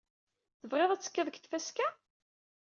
[0.59, 1.87] Tebɣiḍ ad ttekkiḍ deg tfaska?